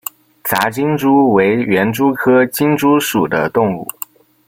[0.43, 3.87] 杂金蛛为园蛛科金蛛属的动物。